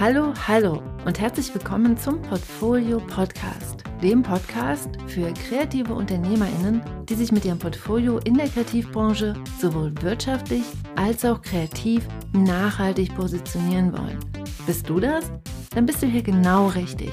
Hallo, 0.00 0.34
hallo 0.48 0.82
und 1.04 1.20
herzlich 1.20 1.54
willkommen 1.54 1.96
zum 1.96 2.20
Portfolio 2.22 2.98
Podcast, 2.98 3.84
dem 4.02 4.24
Podcast 4.24 4.88
für 5.06 5.32
kreative 5.34 5.94
Unternehmerinnen, 5.94 6.82
die 7.08 7.14
sich 7.14 7.30
mit 7.30 7.44
ihrem 7.44 7.60
Portfolio 7.60 8.18
in 8.24 8.34
der 8.34 8.48
Kreativbranche 8.48 9.34
sowohl 9.60 9.92
wirtschaftlich 10.02 10.64
als 10.96 11.24
auch 11.24 11.40
kreativ 11.40 12.08
nachhaltig 12.32 13.14
positionieren 13.14 13.92
wollen. 13.92 14.18
Bist 14.66 14.88
du 14.88 14.98
das? 14.98 15.30
Dann 15.70 15.86
bist 15.86 16.02
du 16.02 16.08
hier 16.08 16.22
genau 16.22 16.66
richtig. 16.66 17.12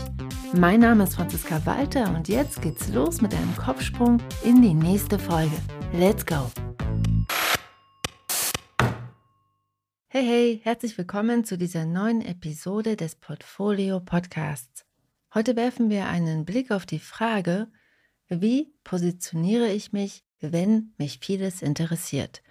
Mein 0.58 0.80
Name 0.80 1.04
ist 1.04 1.16
Franziska 1.16 1.66
Walter 1.66 2.16
und 2.16 2.30
jetzt 2.30 2.62
geht's 2.62 2.88
los 2.88 3.20
mit 3.20 3.34
einem 3.34 3.54
Kopfsprung 3.58 4.22
in 4.42 4.62
die 4.62 4.74
nächste 4.74 5.20
Folge. 5.20 5.56
Let's 5.92 6.26
go! 6.26 6.50
Hey, 10.08 10.24
hey, 10.24 10.62
herzlich 10.64 10.98
willkommen 10.98 11.44
zu 11.44 11.58
dieser 11.58 11.86
neuen 11.86 12.22
Episode 12.22 12.96
des 12.96 13.16
Portfolio 13.16 14.00
Podcasts. 14.00 14.86
Heute 15.34 15.58
werfen 15.58 15.90
wir 15.90 16.06
einen 16.06 16.46
Blick 16.46 16.72
auf 16.72 16.86
die 16.86 17.00
Frage, 17.00 17.68
wie 18.30 18.74
positioniere 18.86 19.68
ich 19.68 19.92
mich, 19.92 20.24
wenn 20.40 20.94
mich 20.98 21.20
vieles 21.22 21.62
interessiert? 21.62 22.44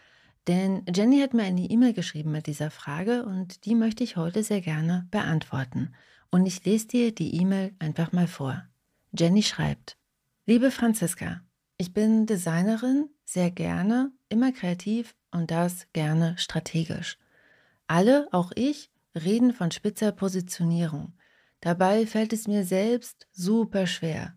Denn 0.47 0.84
Jenny 0.95 1.20
hat 1.20 1.33
mir 1.33 1.45
eine 1.45 1.62
E-Mail 1.62 1.95
geschrieben 1.95 2.33
mit 2.33 2.48
dieser 2.48 2.70
Frage 2.70 3.25
und 3.25 3.64
die 3.64 3.75
möchte 3.75 4.05
ich 4.05 4.16
heute 4.16 4.42
sehr 4.42 4.61
gerne 4.61 5.09
beantworten. 5.11 5.95
Und 6.30 6.46
ich 6.46 6.64
lese 6.64 6.88
dir 6.88 7.14
die 7.14 7.37
E-Mail 7.41 7.74
einfach 7.78 8.12
mal 8.12 8.27
vor. 8.27 8.64
Jenny 9.12 9.42
schreibt, 9.42 9.96
Liebe 10.47 10.70
Franziska, 10.70 11.41
ich 11.78 11.92
bin 11.95 12.27
Designerin, 12.27 13.09
sehr 13.24 13.50
gerne, 13.50 14.12
immer 14.28 14.52
kreativ 14.52 15.14
und 15.30 15.50
das 15.50 15.87
gerne 15.92 16.36
strategisch. 16.36 17.19
Alle, 17.86 18.28
auch 18.33 18.52
ich, 18.55 18.91
reden 19.14 19.52
von 19.52 19.70
spitzer 19.70 20.12
Positionierung. 20.12 21.14
Dabei 21.61 22.06
fällt 22.06 22.33
es 22.33 22.47
mir 22.47 22.64
selbst 22.64 23.27
super 23.33 23.86
schwer. 23.86 24.36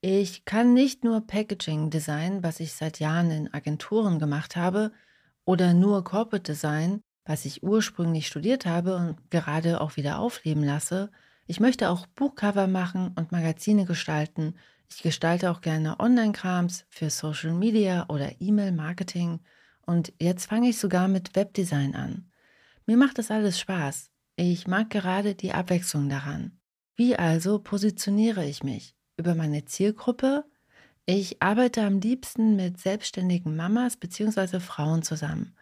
Ich 0.00 0.44
kann 0.44 0.74
nicht 0.74 1.04
nur 1.04 1.26
Packaging 1.26 1.90
Design, 1.90 2.42
was 2.42 2.60
ich 2.60 2.72
seit 2.72 3.00
Jahren 3.00 3.30
in 3.30 3.52
Agenturen 3.52 4.18
gemacht 4.18 4.56
habe, 4.56 4.92
oder 5.44 5.74
nur 5.74 6.04
Corporate 6.04 6.52
Design, 6.52 7.02
was 7.24 7.44
ich 7.44 7.62
ursprünglich 7.62 8.26
studiert 8.26 8.66
habe 8.66 8.96
und 8.96 9.30
gerade 9.30 9.80
auch 9.80 9.96
wieder 9.96 10.18
aufleben 10.18 10.64
lasse. 10.64 11.10
Ich 11.46 11.60
möchte 11.60 11.90
auch 11.90 12.06
Buchcover 12.06 12.66
machen 12.66 13.12
und 13.16 13.32
Magazine 13.32 13.84
gestalten. 13.84 14.54
Ich 14.90 15.02
gestalte 15.02 15.50
auch 15.50 15.60
gerne 15.60 16.00
Online-Krams 16.00 16.84
für 16.88 17.10
Social 17.10 17.52
Media 17.52 18.06
oder 18.08 18.40
E-Mail-Marketing. 18.40 19.40
Und 19.86 20.12
jetzt 20.20 20.46
fange 20.46 20.68
ich 20.68 20.78
sogar 20.78 21.08
mit 21.08 21.34
Webdesign 21.34 21.94
an. 21.94 22.30
Mir 22.86 22.96
macht 22.96 23.18
das 23.18 23.30
alles 23.30 23.58
Spaß. 23.58 24.10
Ich 24.36 24.66
mag 24.66 24.90
gerade 24.90 25.34
die 25.34 25.52
Abwechslung 25.52 26.08
daran. 26.08 26.58
Wie 26.96 27.16
also 27.16 27.58
positioniere 27.58 28.44
ich 28.44 28.62
mich? 28.62 28.94
Über 29.16 29.34
meine 29.34 29.64
Zielgruppe? 29.64 30.44
Ich 31.06 31.42
arbeite 31.42 31.82
am 31.82 32.00
liebsten 32.00 32.56
mit 32.56 32.78
selbstständigen 32.78 33.56
Mamas 33.56 33.96
bzw. 33.96 34.60
Frauen 34.60 35.02
zusammen. 35.02 35.56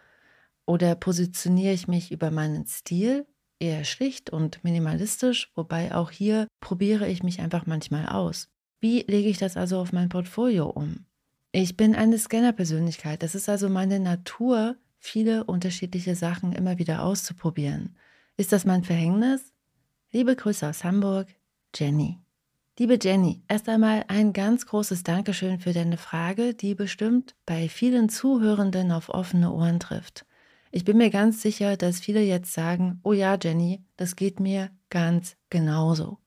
Oder 0.70 0.94
positioniere 0.94 1.72
ich 1.72 1.88
mich 1.88 2.12
über 2.12 2.30
meinen 2.30 2.64
Stil? 2.64 3.26
Eher 3.58 3.82
schlicht 3.82 4.30
und 4.30 4.62
minimalistisch, 4.62 5.50
wobei 5.56 5.92
auch 5.92 6.12
hier 6.12 6.46
probiere 6.60 7.08
ich 7.08 7.24
mich 7.24 7.40
einfach 7.40 7.66
manchmal 7.66 8.06
aus. 8.06 8.46
Wie 8.78 9.00
lege 9.00 9.28
ich 9.28 9.38
das 9.38 9.56
also 9.56 9.80
auf 9.80 9.92
mein 9.92 10.10
Portfolio 10.10 10.68
um? 10.70 11.06
Ich 11.50 11.76
bin 11.76 11.96
eine 11.96 12.18
Scanner-Persönlichkeit. 12.18 13.24
Das 13.24 13.34
ist 13.34 13.48
also 13.48 13.68
meine 13.68 13.98
Natur, 13.98 14.76
viele 15.00 15.42
unterschiedliche 15.42 16.14
Sachen 16.14 16.52
immer 16.52 16.78
wieder 16.78 17.02
auszuprobieren. 17.02 17.96
Ist 18.36 18.52
das 18.52 18.64
mein 18.64 18.84
Verhängnis? 18.84 19.52
Liebe 20.12 20.36
Grüße 20.36 20.68
aus 20.68 20.84
Hamburg, 20.84 21.26
Jenny. 21.74 22.20
Liebe 22.78 22.96
Jenny, 23.02 23.42
erst 23.48 23.68
einmal 23.68 24.04
ein 24.06 24.32
ganz 24.32 24.66
großes 24.66 25.02
Dankeschön 25.02 25.58
für 25.58 25.72
deine 25.72 25.96
Frage, 25.96 26.54
die 26.54 26.76
bestimmt 26.76 27.34
bei 27.44 27.68
vielen 27.68 28.08
Zuhörenden 28.08 28.92
auf 28.92 29.08
offene 29.08 29.50
Ohren 29.50 29.80
trifft. 29.80 30.26
Ich 30.72 30.84
bin 30.84 30.98
mir 30.98 31.10
ganz 31.10 31.42
sicher, 31.42 31.76
dass 31.76 31.98
viele 31.98 32.22
jetzt 32.22 32.52
sagen, 32.52 33.00
oh 33.02 33.12
ja, 33.12 33.36
Jenny, 33.40 33.84
das 33.96 34.14
geht 34.14 34.38
mir 34.38 34.70
ganz 34.88 35.36
genauso. 35.50 36.18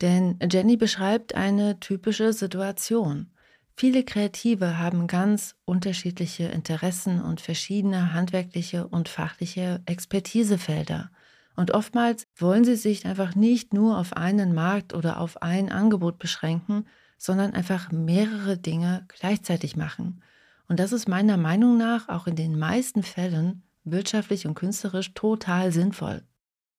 Denn 0.00 0.38
Jenny 0.50 0.76
beschreibt 0.76 1.36
eine 1.36 1.78
typische 1.78 2.32
Situation. 2.32 3.30
Viele 3.76 4.04
Kreative 4.04 4.78
haben 4.78 5.06
ganz 5.06 5.54
unterschiedliche 5.64 6.44
Interessen 6.44 7.20
und 7.20 7.40
verschiedene 7.40 8.12
handwerkliche 8.12 8.88
und 8.88 9.08
fachliche 9.08 9.82
Expertisefelder. 9.86 11.10
Und 11.54 11.70
oftmals 11.70 12.26
wollen 12.36 12.64
sie 12.64 12.76
sich 12.76 13.06
einfach 13.06 13.34
nicht 13.34 13.72
nur 13.72 13.98
auf 13.98 14.14
einen 14.14 14.52
Markt 14.52 14.94
oder 14.94 15.20
auf 15.20 15.42
ein 15.42 15.70
Angebot 15.70 16.18
beschränken, 16.18 16.86
sondern 17.18 17.54
einfach 17.54 17.92
mehrere 17.92 18.58
Dinge 18.58 19.04
gleichzeitig 19.08 19.76
machen. 19.76 20.22
Und 20.68 20.80
das 20.80 20.92
ist 20.92 21.08
meiner 21.08 21.36
Meinung 21.36 21.78
nach 21.78 22.08
auch 22.08 22.26
in 22.26 22.34
den 22.34 22.58
meisten 22.58 23.02
Fällen 23.02 23.62
wirtschaftlich 23.86 24.46
und 24.46 24.54
künstlerisch 24.54 25.14
total 25.14 25.72
sinnvoll. 25.72 26.22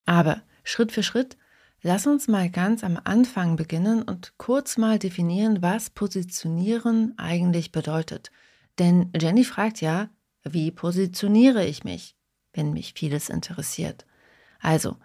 Aber 0.06 0.42
Schritt 0.62 0.92
für 0.92 1.02
Schritt 1.02 1.36
Lass 1.80 2.08
uns 2.08 2.26
mal 2.26 2.50
ganz 2.50 2.82
am 2.82 2.98
Anfang 3.04 3.54
beginnen 3.54 4.02
und 4.02 4.34
kurz 4.36 4.78
mal 4.78 4.98
definieren, 4.98 5.62
was 5.62 5.90
Positionieren 5.90 7.14
eigentlich 7.18 7.70
bedeutet. 7.70 8.32
Denn 8.80 9.12
Jenny 9.18 9.44
fragt 9.44 9.80
ja, 9.80 10.08
wie 10.42 10.72
positioniere 10.72 11.64
ich 11.64 11.84
mich, 11.84 12.16
wenn 12.52 12.72
mich 12.72 12.94
vieles 12.94 13.28
interessiert? 13.28 14.06
Also, 14.60 14.96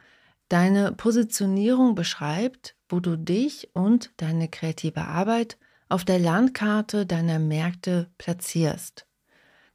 deine 0.49 0.93
Positionierung 0.93 1.93
beschreibt, 1.93 2.75
wo 2.89 2.99
du 2.99 3.17
dich 3.17 3.69
und 3.73 4.11
deine 4.17 4.47
kreative 4.47 5.01
Arbeit 5.01 5.59
auf 5.89 6.05
der 6.05 6.17
Landkarte 6.17 7.05
deiner 7.05 7.37
Märkte 7.37 8.09
platzierst. 8.17 9.05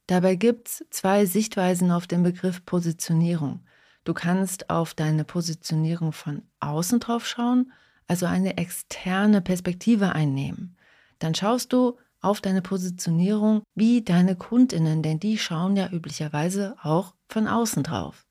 Dabei 0.08 0.36
gibt 0.36 0.68
es 0.68 0.86
zwei 0.88 1.26
Sichtweisen 1.26 1.90
auf 1.90 2.06
den 2.06 2.22
Begriff 2.22 2.64
Positionierung. 2.64 3.60
Du 4.04 4.14
kannst 4.14 4.70
auf 4.70 4.94
deine 4.94 5.22
Positionierung 5.24 6.12
von 6.12 6.42
außen 6.60 6.98
drauf 6.98 7.26
schauen, 7.26 7.72
also 8.06 8.24
eine 8.24 8.56
externe 8.56 9.42
Perspektive 9.42 10.12
einnehmen. 10.12 10.78
Dann 11.18 11.34
schaust 11.34 11.74
du 11.74 11.98
auf 12.22 12.40
deine 12.40 12.62
Positionierung 12.62 13.62
wie 13.74 14.00
deine 14.00 14.34
Kundinnen, 14.34 15.02
denn 15.02 15.20
die 15.20 15.36
schauen 15.36 15.76
ja 15.76 15.90
üblicherweise 15.90 16.76
auch 16.82 17.12
von 17.28 17.46
außen 17.46 17.82
drauf. 17.82 18.24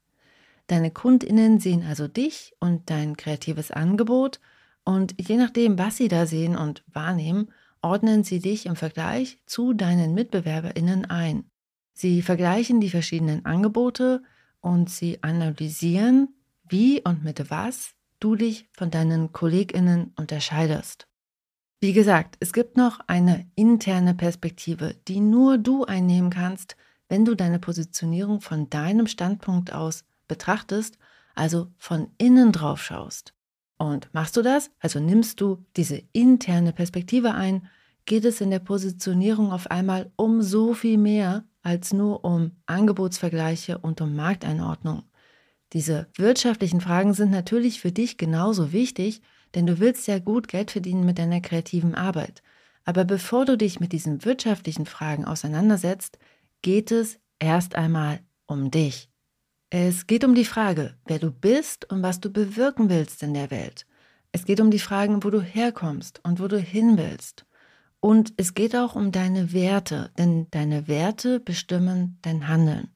Deine 0.65 0.89
Kundinnen 0.89 1.59
sehen 1.59 1.85
also 1.87 2.07
dich 2.07 2.55
und 2.59 2.89
dein 2.89 3.17
kreatives 3.17 3.69
Angebot 3.69 4.39
und 4.83 5.13
je 5.21 5.37
nachdem, 5.37 5.77
was 5.77 5.97
sie 5.97 6.07
da 6.07 6.25
sehen 6.25 6.57
und 6.57 6.83
wahrnehmen, 6.87 7.53
ordnen 7.83 8.23
sie 8.23 8.39
dich 8.39 8.65
im 8.65 8.75
Vergleich 8.75 9.37
zu 9.45 9.73
deinen 9.73 10.15
Mitbewerberinnen 10.15 11.05
ein. 11.05 11.51
Sie 11.97 12.21
vergleichen 12.21 12.79
die 12.79 12.91
verschiedenen 12.91 13.43
Angebote, 13.43 14.21
und 14.61 14.89
sie 14.89 15.23
analysieren, 15.23 16.29
wie 16.67 17.01
und 17.01 17.23
mit 17.23 17.49
was 17.49 17.91
du 18.19 18.35
dich 18.35 18.67
von 18.73 18.91
deinen 18.91 19.31
Kolleginnen 19.31 20.13
unterscheidest. 20.15 21.07
Wie 21.79 21.93
gesagt, 21.93 22.35
es 22.39 22.53
gibt 22.53 22.77
noch 22.77 22.99
eine 23.07 23.49
interne 23.55 24.13
Perspektive, 24.13 24.95
die 25.07 25.19
nur 25.19 25.57
du 25.57 25.85
einnehmen 25.85 26.29
kannst, 26.29 26.75
wenn 27.07 27.25
du 27.25 27.33
deine 27.33 27.57
Positionierung 27.57 28.41
von 28.41 28.69
deinem 28.69 29.07
Standpunkt 29.07 29.73
aus 29.73 30.03
betrachtest, 30.27 30.99
also 31.33 31.71
von 31.77 32.09
innen 32.19 32.51
drauf 32.51 32.83
schaust. 32.83 33.33
Und 33.77 34.09
machst 34.13 34.37
du 34.37 34.43
das, 34.43 34.69
also 34.79 34.99
nimmst 34.99 35.41
du 35.41 35.65
diese 35.75 36.03
interne 36.11 36.73
Perspektive 36.73 37.33
ein, 37.33 37.67
geht 38.05 38.25
es 38.25 38.41
in 38.41 38.51
der 38.51 38.59
Positionierung 38.59 39.51
auf 39.51 39.71
einmal 39.71 40.11
um 40.15 40.41
so 40.41 40.73
viel 40.73 40.97
mehr 40.97 41.43
als 41.67 41.91
nur 41.91 42.23
um 42.23 42.51
Angebotsvergleiche 42.65 43.77
und 43.77 43.99
um 43.99 44.15
Markteinordnung. 44.15 45.03
Diese 45.73 46.07
wirtschaftlichen 46.15 46.79
Fragen 46.79 47.13
sind 47.13 47.29
natürlich 47.29 47.81
für 47.81 47.91
dich 47.91 48.17
genauso 48.17 48.71
wichtig, 48.71 49.21
denn 49.53 49.67
du 49.67 49.77
willst 49.79 50.07
ja 50.07 50.19
gut 50.19 50.47
Geld 50.47 50.71
verdienen 50.71 51.05
mit 51.05 51.19
deiner 51.19 51.41
kreativen 51.41 51.93
Arbeit. 51.93 52.41
Aber 52.85 53.03
bevor 53.03 53.43
du 53.43 53.57
dich 53.57 53.81
mit 53.81 53.91
diesen 53.91 54.23
wirtschaftlichen 54.23 54.85
Fragen 54.85 55.25
auseinandersetzt, 55.25 56.17
geht 56.61 56.89
es 56.89 57.19
erst 57.37 57.75
einmal 57.75 58.21
um 58.45 58.71
dich. 58.71 59.09
Es 59.69 60.07
geht 60.07 60.23
um 60.23 60.35
die 60.35 60.45
Frage, 60.45 60.95
wer 61.05 61.19
du 61.19 61.31
bist 61.31 61.91
und 61.91 62.01
was 62.01 62.21
du 62.21 62.31
bewirken 62.31 62.89
willst 62.89 63.23
in 63.23 63.33
der 63.33 63.51
Welt. 63.51 63.85
Es 64.31 64.45
geht 64.45 64.61
um 64.61 64.71
die 64.71 64.79
Fragen, 64.79 65.21
wo 65.21 65.29
du 65.29 65.41
herkommst 65.41 66.21
und 66.23 66.39
wo 66.39 66.47
du 66.47 66.57
hin 66.57 66.97
willst. 66.97 67.45
Und 67.99 68.33
es 68.37 68.53
geht 68.53 68.75
auch 68.75 68.95
um 68.95 69.11
deine 69.11 69.53
Werte, 69.53 70.11
denn 70.17 70.47
deine 70.51 70.87
Werte 70.87 71.39
bestimmen 71.39 72.19
dein 72.21 72.47
Handeln. 72.47 72.89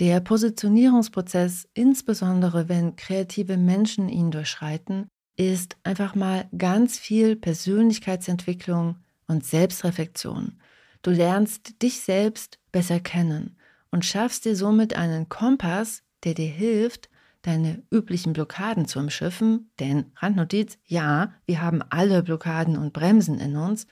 Der 0.00 0.20
Positionierungsprozess, 0.20 1.68
insbesondere 1.74 2.68
wenn 2.68 2.96
kreative 2.96 3.56
Menschen 3.56 4.08
ihn 4.08 4.30
durchschreiten, 4.30 5.08
ist 5.36 5.76
einfach 5.82 6.14
mal 6.14 6.48
ganz 6.56 6.98
viel 6.98 7.36
Persönlichkeitsentwicklung 7.36 8.96
und 9.26 9.44
Selbstreflexion. 9.44 10.60
Du 11.02 11.10
lernst 11.10 11.80
dich 11.82 12.00
selbst 12.00 12.58
besser 12.72 13.00
kennen 13.00 13.56
und 13.90 14.04
schaffst 14.04 14.44
dir 14.44 14.56
somit 14.56 14.94
einen 14.94 15.28
Kompass, 15.28 16.02
der 16.24 16.34
dir 16.34 16.48
hilft, 16.48 17.08
deine 17.42 17.82
üblichen 17.90 18.32
Blockaden 18.32 18.86
zu 18.86 18.98
umschiffen. 18.98 19.70
Denn 19.78 20.12
Randnotiz, 20.16 20.78
ja, 20.84 21.32
wir 21.46 21.62
haben 21.62 21.82
alle 21.82 22.22
Blockaden 22.22 22.76
und 22.76 22.92
Bremsen 22.92 23.38
in 23.38 23.56
uns. 23.56 23.86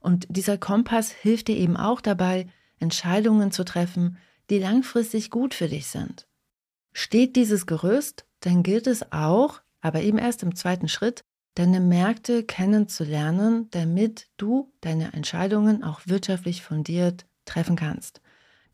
Und 0.00 0.26
dieser 0.28 0.58
Kompass 0.58 1.10
hilft 1.10 1.48
dir 1.48 1.56
eben 1.56 1.76
auch 1.76 2.00
dabei, 2.00 2.46
Entscheidungen 2.78 3.50
zu 3.50 3.64
treffen, 3.64 4.18
die 4.50 4.58
langfristig 4.58 5.30
gut 5.30 5.54
für 5.54 5.68
dich 5.68 5.88
sind. 5.88 6.26
Steht 6.92 7.36
dieses 7.36 7.66
Gerüst, 7.66 8.24
dann 8.40 8.62
gilt 8.62 8.86
es 8.86 9.12
auch, 9.12 9.60
aber 9.80 10.02
eben 10.02 10.18
erst 10.18 10.42
im 10.42 10.54
zweiten 10.54 10.88
Schritt, 10.88 11.22
deine 11.54 11.80
Märkte 11.80 12.44
kennenzulernen, 12.44 13.68
damit 13.72 14.28
du 14.36 14.72
deine 14.80 15.12
Entscheidungen 15.12 15.82
auch 15.82 16.00
wirtschaftlich 16.06 16.62
fundiert 16.62 17.26
treffen 17.44 17.76
kannst. 17.76 18.20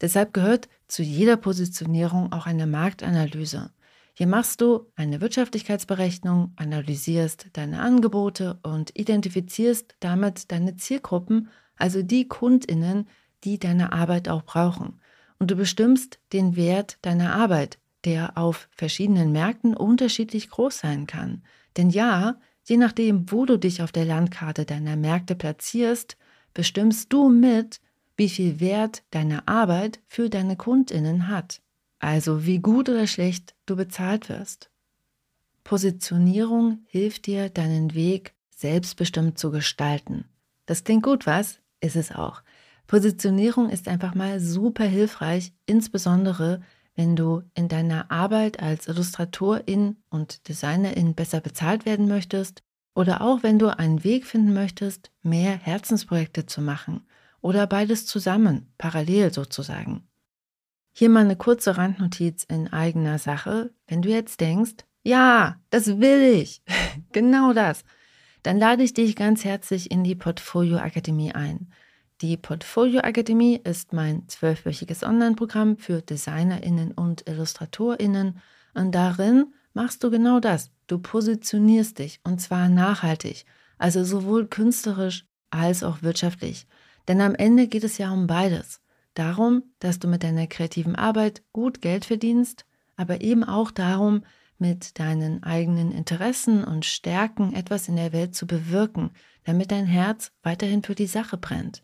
Deshalb 0.01 0.35
gehört 0.35 0.69
zu 0.87 1.03
jeder 1.03 1.37
Positionierung 1.37 2.33
auch 2.33 2.47
eine 2.47 2.67
Marktanalyse. 2.67 3.71
Hier 4.17 4.29
machst 4.29 4.61
du 4.61 4.93
eine 4.95 5.21
Wirtschaftlichkeitsberechnung, 5.21 6.53
analysierst 6.55 7.49
deine 7.55 7.81
Angebote 7.81 8.61
und 8.63 8.97
identifizierst 8.97 9.97
damit 9.99 10.53
deine 10.53 10.77
Zielgruppen, 10.77 11.49
also 11.77 12.01
die 12.03 12.29
Kundinnen, 12.29 13.09
die 13.43 13.59
deine 13.59 13.93
Arbeit 13.93 14.29
auch 14.29 14.45
brauchen. 14.45 15.01
Und 15.41 15.51
du 15.51 15.57
bestimmst 15.57 16.21
den 16.33 16.55
Wert 16.55 16.99
deiner 17.03 17.35
Arbeit, 17.35 17.79
der 18.05 18.39
auf 18.39 18.69
verschiedenen 18.71 19.33
Märkten 19.33 19.77
unterschiedlich 19.77 20.49
groß 20.49 20.79
sein 20.79 21.09
kann. 21.09 21.43
Denn 21.77 21.91
ja, 21.91 22.39
je 22.63 22.77
nachdem, 22.77 23.33
wo 23.33 23.47
du 23.47 23.59
dich 23.59 23.83
auf 23.83 23.91
der 23.91 24.05
Landkarte 24.05 24.65
deiner 24.65 24.95
Märkte 24.95 25.35
platzierst, 25.35 26.17
bestimmst 26.53 27.13
du 27.13 27.29
mit, 27.29 27.81
wie 28.17 28.29
viel 28.29 28.61
Wert 28.61 29.03
deine 29.11 29.49
Arbeit 29.49 29.99
für 30.07 30.31
deine 30.31 30.57
Kundinnen 30.57 31.27
hat. 31.27 31.64
Also 32.05 32.45
wie 32.45 32.59
gut 32.59 32.91
oder 32.91 33.07
schlecht 33.07 33.55
du 33.65 33.77
bezahlt 33.77 34.29
wirst. 34.29 34.71
Positionierung 35.65 36.85
hilft 36.87 37.25
dir, 37.25 37.49
deinen 37.49 37.95
Weg 37.95 38.35
selbstbestimmt 38.55 39.39
zu 39.39 39.51
gestalten. 39.51 40.27
Das 40.67 40.85
klingt 40.85 41.03
gut, 41.03 41.25
was? 41.25 41.61
Ist 41.81 41.97
es 41.97 42.13
auch. 42.13 42.43
Positionierung 42.87 43.71
ist 43.71 43.89
einfach 43.89 44.15
mal 44.15 44.39
super 44.39 44.85
hilfreich, 44.85 45.55
insbesondere 45.65 46.61
wenn 46.95 47.17
du 47.17 47.43
in 47.55 47.69
deiner 47.69 48.11
Arbeit 48.11 48.61
als 48.61 48.87
Illustratorin 48.87 49.97
und 50.11 50.47
Designerin 50.47 51.15
besser 51.15 51.41
bezahlt 51.41 51.87
werden 51.87 52.07
möchtest 52.07 52.63
oder 52.95 53.23
auch 53.23 53.43
wenn 53.43 53.59
du 53.59 53.79
einen 53.79 54.05
Weg 54.05 54.27
finden 54.27 54.53
möchtest, 54.53 55.11
mehr 55.23 55.57
Herzensprojekte 55.57 56.45
zu 56.45 56.61
machen 56.61 57.07
oder 57.41 57.67
beides 57.67 58.05
zusammen, 58.05 58.71
parallel 58.77 59.33
sozusagen. 59.33 60.07
Hier 60.97 61.09
mal 61.09 61.25
eine 61.25 61.35
kurze 61.35 61.77
Randnotiz 61.77 62.45
in 62.45 62.73
eigener 62.73 63.19
Sache. 63.19 63.75
Wenn 63.89 64.01
du 64.01 64.11
jetzt 64.11 64.41
denkst, 64.41 64.85
ja, 65.03 65.57
das 65.71 65.99
will 65.99 66.23
ich, 66.23 66.63
genau 67.13 67.53
das, 67.53 67.85
dann 68.45 68.61
lade 68.61 68.85
ich 68.85 68.95
dich 68.95 69.17
ganz 69.17 69.45
herzlich 69.45 69.91
in 69.91 70.05
die 70.05 70.15
Portfolio 70.15 70.77
Akademie 70.77 71.33
ein. 71.33 71.73
Die 72.21 72.37
Portfolio 72.37 73.01
Akademie 73.01 73.57
ist 73.57 73.93
mein 73.93 74.29
zwölfwöchiges 74.29 75.03
Online-Programm 75.03 75.79
für 75.79 76.01
DesignerInnen 76.01 76.93
und 76.93 77.29
IllustratorInnen 77.29 78.41
und 78.75 78.95
darin 78.95 79.53
machst 79.73 80.05
du 80.05 80.13
genau 80.13 80.39
das. 80.39 80.71
Du 80.87 80.99
positionierst 80.99 81.99
dich 81.99 82.21
und 82.23 82.41
zwar 82.41 82.69
nachhaltig, 82.69 83.47
also 83.79 84.05
sowohl 84.05 84.47
künstlerisch 84.47 85.27
als 85.51 85.83
auch 85.83 86.03
wirtschaftlich. 86.03 86.69
Denn 87.09 87.21
am 87.21 87.35
Ende 87.35 87.67
geht 87.67 87.83
es 87.83 87.99
ja 87.99 88.13
um 88.13 88.29
beides. 88.29 88.81
Darum, 89.15 89.63
dass 89.79 89.99
du 89.99 90.09
mit 90.09 90.23
deiner 90.23 90.47
kreativen 90.47 90.97
Arbeit 90.97 91.43
gut 91.53 91.81
Geld 91.81 92.05
verdienst, 92.05 92.67
aber 92.97 93.21
eben 93.21 93.45
auch 93.45 93.71
darum, 93.71 94.25
mit 94.59 94.99
deinen 94.99 95.43
eigenen 95.43 95.93
Interessen 95.93 96.65
und 96.65 96.85
Stärken 96.85 97.55
etwas 97.55 97.89
in 97.89 97.97
der 97.97 98.13
Welt 98.13 98.35
zu 98.35 98.47
bewirken, 98.47 99.11
damit 99.45 99.71
dein 99.71 99.87
Herz 99.87 100.33
weiterhin 100.43 100.83
für 100.83 100.95
die 100.95 101.07
Sache 101.07 101.37
brennt. 101.37 101.83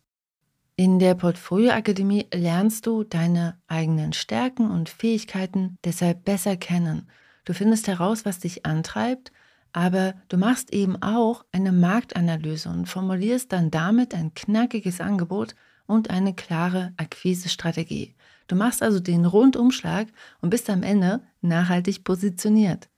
In 0.76 0.98
der 0.98 1.14
Portfolio 1.14 1.72
Akademie 1.72 2.26
lernst 2.32 2.86
du 2.86 3.04
deine 3.04 3.60
eigenen 3.66 4.12
Stärken 4.12 4.70
und 4.70 4.88
Fähigkeiten 4.88 5.76
deshalb 5.84 6.24
besser 6.24 6.56
kennen. 6.56 7.08
Du 7.44 7.52
findest 7.52 7.86
heraus, 7.86 8.24
was 8.24 8.38
dich 8.38 8.64
antreibt, 8.64 9.30
aber 9.72 10.14
du 10.28 10.36
machst 10.36 10.72
eben 10.72 11.00
auch 11.02 11.44
eine 11.52 11.72
Marktanalyse 11.72 12.70
und 12.70 12.88
formulierst 12.88 13.52
dann 13.52 13.70
damit 13.70 14.14
ein 14.14 14.32
knackiges 14.34 15.00
Angebot 15.00 15.54
und 15.90 16.08
eine 16.08 16.34
klare 16.34 16.92
Akquisestrategie. 16.96 18.14
Du 18.46 18.56
machst 18.56 18.82
also 18.82 19.00
den 19.00 19.24
Rundumschlag 19.24 20.08
und 20.40 20.50
bist 20.50 20.70
am 20.70 20.82
Ende 20.82 21.20
nachhaltig 21.40 22.04
positioniert. 22.04 22.88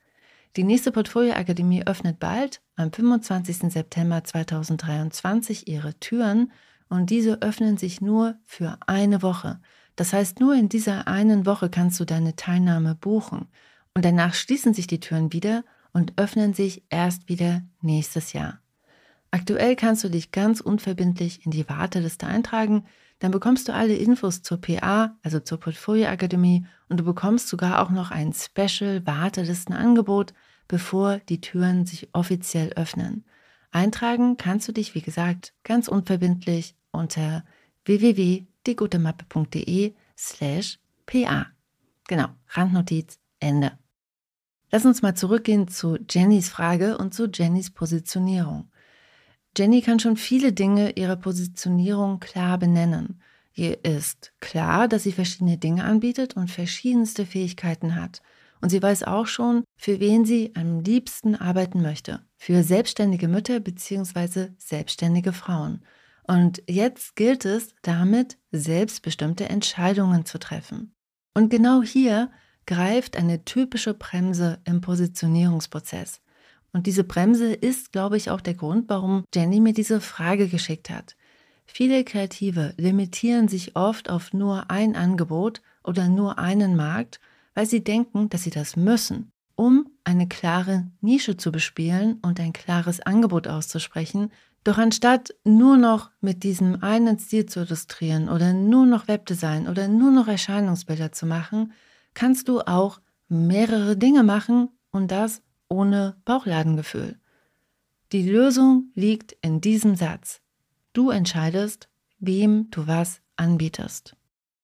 Die 0.57 0.65
nächste 0.65 0.93
Portfolio 0.93 1.33
Akademie 1.33 1.87
öffnet 1.87 2.19
bald, 2.19 2.61
am 2.77 2.93
25. 2.93 3.73
September 3.73 4.23
2023, 4.23 5.69
ihre 5.69 5.99
Türen 5.99 6.53
und 6.91 7.09
diese 7.09 7.41
öffnen 7.41 7.79
sich 7.79 8.03
nur 8.03 8.37
für 8.45 8.79
eine 8.87 9.23
Woche. 9.23 9.61
Das 9.97 10.13
heißt, 10.13 10.41
nur 10.41 10.55
in 10.55 10.69
dieser 10.69 11.09
einen 11.09 11.47
Woche 11.47 11.71
kannst 11.71 11.99
du 12.01 12.05
deine 12.05 12.37
Teilnahme 12.37 12.95
buchen. 12.95 13.49
Und 13.95 14.05
danach 14.05 14.35
schließen 14.35 14.75
sich 14.75 14.87
die 14.87 15.01
Türen 15.01 15.33
wieder 15.33 15.65
und 15.93 16.15
öffnen 16.17 16.55
sich 16.55 16.83
erst 16.91 17.29
wieder 17.29 17.63
nächstes 17.81 18.33
Jahr. 18.33 18.62
Aktuell 19.33 19.75
kannst 19.77 20.05
du 20.05 20.11
dich 20.11 20.31
ganz 20.31 20.61
unverbindlich 20.61 21.47
in 21.47 21.51
die 21.51 21.67
Warteliste 21.67 22.27
eintragen, 22.27 22.85
dann 23.19 23.31
bekommst 23.31 23.67
du 23.67 23.73
alle 23.73 23.97
Infos 23.97 24.43
zur 24.43 24.61
PA, 24.61 25.17
also 25.23 25.41
zur 25.41 25.59
Portfolio 25.59 26.09
Akademie, 26.09 26.67
und 26.91 27.01
du 27.01 27.05
bekommst 27.05 27.49
sogar 27.49 27.81
auch 27.81 27.89
noch 27.89 28.11
ein 28.11 28.35
Special 28.35 29.07
Wartelistenangebot, 29.07 30.35
bevor 30.69 31.17
die 31.31 31.41
Türen 31.41 31.87
sich 31.87 32.11
offiziell 32.13 32.75
öffnen. 32.75 33.25
Eintragen 33.71 34.37
kannst 34.37 34.69
du 34.69 34.73
dich, 34.73 34.95
wie 34.95 35.01
gesagt, 35.01 35.55
ganz 35.65 35.89
unverbindlich 35.89 36.77
unter 36.91 37.43
www.diegutemappe.de 37.87 39.95
slash 40.19 40.79
pa. 41.07 41.47
Genau, 42.07 42.29
Randnotiz, 42.49 43.19
Ende. 43.41 43.79
Lass 44.71 44.85
uns 44.85 45.01
mal 45.01 45.15
zurückgehen 45.15 45.69
zu 45.69 45.97
Jennys 46.11 46.51
Frage 46.51 46.99
und 46.99 47.15
zu 47.15 47.29
Jennys 47.29 47.71
Positionierung. 47.71 48.69
Jenny 49.57 49.83
kann 49.83 50.01
schon 50.01 50.17
viele 50.17 50.53
Dinge 50.53 50.93
ihrer 50.93 51.17
Positionierung 51.17 52.21
klar 52.21 52.59
benennen. 52.59 53.21
Ihr 53.55 53.85
ist 53.85 54.33
klar, 54.41 54.89
dass 54.89 55.03
sie 55.03 55.13
verschiedene 55.13 55.59
Dinge 55.59 55.85
anbietet 55.85 56.37
und 56.37 56.51
verschiedenste 56.51 57.27
Fähigkeiten 57.27 57.97
hat. 57.97 58.23
Und 58.63 58.71
sie 58.71 58.83
weiß 58.83 59.03
auch 59.03 59.27
schon, 59.27 59.65
für 59.77 60.01
wen 60.01 60.25
sie 60.25 60.53
am 60.55 60.81
liebsten 60.81 61.35
arbeiten 61.35 61.83
möchte. 61.83 62.25
Für 62.39 62.63
selbstständige 62.63 63.29
Mütter 63.29 63.61
bzw. 63.61 64.51
selbstständige 64.57 65.33
Frauen. 65.33 65.85
Und 66.27 66.63
jetzt 66.69 67.17
gilt 67.17 67.45
es 67.45 67.75
damit, 67.83 68.39
selbstbestimmte 68.53 69.49
Entscheidungen 69.49 70.25
zu 70.25 70.39
treffen. 70.39 70.95
Und 71.35 71.51
genau 71.51 71.83
hier 71.83 72.31
greift 72.65 73.17
eine 73.17 73.45
typische 73.45 73.93
Bremse 73.93 74.61
im 74.65 74.81
Positionierungsprozess. 74.81 76.22
Und 76.73 76.87
diese 76.87 77.05
Bremse 77.05 77.53
ist, 77.53 77.93
glaube 77.93 78.17
ich, 78.17 78.31
auch 78.31 78.41
der 78.41 78.55
Grund, 78.55 78.89
warum 78.89 79.25
Jenny 79.35 79.61
mir 79.61 79.75
diese 79.75 80.01
Frage 80.01 80.49
geschickt 80.49 80.91
hat. 80.91 81.17
Viele 81.67 82.05
Kreative 82.05 82.75
limitieren 82.77 83.49
sich 83.49 83.77
oft 83.77 84.11
auf 84.11 84.33
nur 84.33 84.71
ein 84.71 84.97
Angebot 84.97 85.63
oder 85.85 86.09
nur 86.09 86.39
einen 86.39 86.77
Markt, 86.77 87.21
weil 87.55 87.67
sie 87.67 87.85
denken, 87.85 88.29
dass 88.29 88.43
sie 88.43 88.51
das 88.51 88.77
müssen, 88.77 89.31
um 89.55 89.87
eine 90.05 90.29
klare 90.29 90.87
Nische 91.01 91.37
zu 91.37 91.53
bespielen 91.53 92.19
und 92.23 92.41
ein 92.41 92.53
klares 92.53 93.01
Angebot 93.01 93.49
auszusprechen, 93.49 94.31
doch 94.65 94.79
anstatt 94.79 95.35
nur 95.45 95.77
noch 95.77 96.11
mit 96.21 96.45
diesem 96.45 96.83
einen 96.83 97.19
Stil 97.19 97.47
zu 97.47 97.61
illustrieren 97.61 98.29
oder 98.29 98.53
nur 98.53 98.87
noch 98.87 99.09
Webdesign 99.09 99.69
oder 99.69 99.89
nur 99.89 100.11
noch 100.11 100.29
Erscheinungsbilder 100.29 101.13
zu 101.13 101.27
machen, 101.27 101.73
kannst 102.15 102.49
du 102.49 102.61
auch 102.61 103.01
mehrere 103.29 103.97
Dinge 103.97 104.23
machen 104.23 104.69
und 104.91 105.11
das 105.11 105.43
ohne 105.73 106.17
Bauchladengefühl. 106.25 107.19
Die 108.13 108.29
Lösung 108.29 108.91
liegt 108.95 109.33
in 109.41 109.61
diesem 109.61 109.97
Satz. 109.97 110.43
Du 110.93 111.11
entscheidest, 111.11 111.89
wem 112.19 112.71
du 112.71 112.87
was 112.87 113.23
anbietest. 113.37 114.15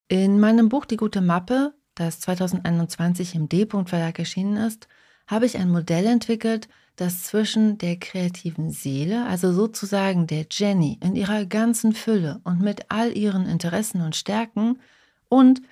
In 0.08 0.38
meinem 0.38 0.68
Buch 0.68 0.84
Die 0.84 0.96
gute 0.96 1.20
Mappe, 1.20 1.74
das 1.94 2.20
2021 2.20 3.34
im 3.34 3.48
D-Punkt 3.48 3.88
Verlag 3.90 4.18
erschienen 4.18 4.56
ist, 4.58 4.86
habe 5.26 5.46
ich 5.46 5.56
ein 5.58 5.70
Modell 5.70 6.06
entwickelt, 6.06 6.68
das 6.96 7.22
zwischen 7.22 7.78
der 7.78 7.96
kreativen 7.96 8.70
Seele, 8.70 9.24
also 9.26 9.52
sozusagen 9.52 10.26
der 10.26 10.46
Jenny 10.50 10.98
in 11.02 11.16
ihrer 11.16 11.46
ganzen 11.46 11.92
Fülle 11.92 12.40
und 12.44 12.60
mit 12.60 12.90
all 12.90 13.16
ihren 13.16 13.46
Interessen 13.46 14.02
und 14.02 14.16
Stärken 14.16 14.78
und 15.28 15.62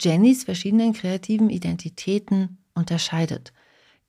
Jennys 0.00 0.44
verschiedenen 0.44 0.94
kreativen 0.94 1.50
Identitäten 1.50 2.58
unterscheidet. 2.74 3.52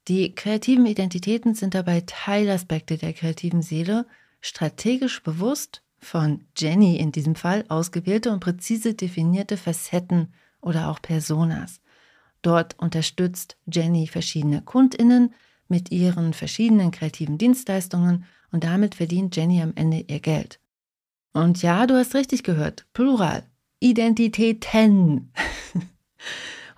Die 0.08 0.34
kreativen 0.34 0.86
Identitäten 0.86 1.54
sind 1.54 1.76
dabei 1.76 2.02
Teilaspekte 2.06 2.98
der 2.98 3.14
kreativen 3.14 3.62
Seele, 3.62 4.06
strategisch 4.42 5.22
bewusst, 5.22 5.84
von 6.00 6.46
Jenny 6.58 6.98
in 6.98 7.12
diesem 7.12 7.36
Fall 7.36 7.64
ausgewählte 7.70 8.32
und 8.32 8.40
präzise 8.40 8.96
definierte 8.96 9.56
Facetten 9.56 10.34
oder 10.60 10.90
auch 10.90 11.00
Personas. 11.00 11.80
Dort 12.42 12.78
unterstützt 12.80 13.56
Jenny 13.72 14.08
verschiedene 14.08 14.64
Kundinnen 14.64 15.34
mit 15.68 15.92
ihren 15.92 16.34
verschiedenen 16.34 16.90
kreativen 16.90 17.38
Dienstleistungen 17.38 18.26
und 18.52 18.64
damit 18.64 18.96
verdient 18.96 19.36
Jenny 19.36 19.62
am 19.62 19.74
Ende 19.76 20.06
ihr 20.08 20.20
Geld. 20.20 20.60
Und 21.34 21.62
ja, 21.62 21.86
du 21.86 21.96
hast 21.96 22.16
richtig 22.16 22.44
gehört, 22.44 22.86
Plural, 22.94 23.46
Identitäten. 23.80 25.32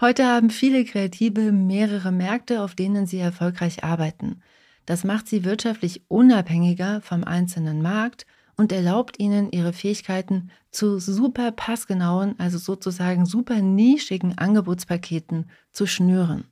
Heute 0.03 0.25
haben 0.25 0.49
viele 0.49 0.83
Kreative 0.83 1.53
mehrere 1.53 2.11
Märkte, 2.11 2.61
auf 2.61 2.75
denen 2.75 3.07
sie 3.07 3.19
erfolgreich 3.19 3.85
arbeiten. 3.85 4.41
Das 4.85 5.05
macht 5.05 5.29
sie 5.29 5.45
wirtschaftlich 5.45 6.01
unabhängiger 6.09 6.99
vom 6.99 7.23
einzelnen 7.23 7.81
Markt 7.81 8.25
und 8.57 8.73
erlaubt 8.73 9.17
ihnen, 9.17 9.49
ihre 9.53 9.71
Fähigkeiten 9.71 10.51
zu 10.71 10.99
super 10.99 11.53
passgenauen, 11.53 12.37
also 12.37 12.57
sozusagen 12.57 13.25
super 13.25 13.61
nischigen 13.61 14.37
Angebotspaketen 14.37 15.49
zu 15.71 15.87
schnüren. 15.87 16.43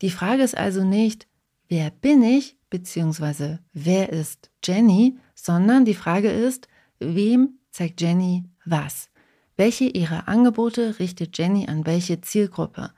Die 0.00 0.08
Frage 0.08 0.42
ist 0.42 0.56
also 0.56 0.84
nicht, 0.84 1.26
wer 1.68 1.90
bin 1.90 2.22
ich, 2.22 2.56
beziehungsweise 2.70 3.58
wer 3.74 4.08
ist 4.08 4.50
Jenny, 4.64 5.18
sondern 5.34 5.84
die 5.84 5.92
Frage 5.92 6.30
ist, 6.30 6.68
wem 6.98 7.58
zeigt 7.70 8.00
Jenny 8.00 8.44
was? 8.64 9.10
Welche 9.56 9.84
ihrer 9.84 10.26
Angebote 10.26 10.98
richtet 10.98 11.38
Jenny 11.38 11.68
an 11.68 11.86
welche 11.86 12.20
Zielgruppe? 12.20 12.90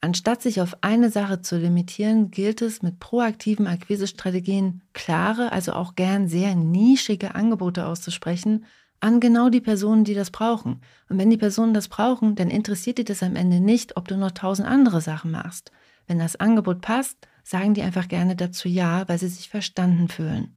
Anstatt 0.00 0.40
sich 0.40 0.60
auf 0.60 0.76
eine 0.82 1.10
Sache 1.10 1.42
zu 1.42 1.58
limitieren, 1.58 2.30
gilt 2.30 2.62
es 2.62 2.82
mit 2.82 2.98
proaktiven 2.98 3.66
Akquisestrategien 3.66 4.82
klare, 4.94 5.52
also 5.52 5.72
auch 5.72 5.96
gern 5.96 6.28
sehr 6.28 6.54
nischige 6.54 7.34
Angebote 7.34 7.84
auszusprechen 7.84 8.64
an 9.00 9.20
genau 9.20 9.48
die 9.48 9.60
Personen, 9.60 10.04
die 10.04 10.14
das 10.14 10.30
brauchen. 10.30 10.80
Und 11.08 11.18
wenn 11.18 11.30
die 11.30 11.36
Personen 11.36 11.74
das 11.74 11.88
brauchen, 11.88 12.36
dann 12.36 12.48
interessiert 12.48 12.98
die 12.98 13.04
das 13.04 13.22
am 13.22 13.36
Ende 13.36 13.60
nicht, 13.60 13.96
ob 13.96 14.08
du 14.08 14.16
noch 14.16 14.30
tausend 14.30 14.66
andere 14.66 15.00
Sachen 15.00 15.30
machst. 15.30 15.72
Wenn 16.06 16.18
das 16.18 16.36
Angebot 16.36 16.80
passt, 16.80 17.16
sagen 17.44 17.74
die 17.74 17.82
einfach 17.82 18.08
gerne 18.08 18.34
dazu 18.34 18.68
Ja, 18.68 19.06
weil 19.08 19.18
sie 19.18 19.28
sich 19.28 19.48
verstanden 19.48 20.08
fühlen. 20.08 20.56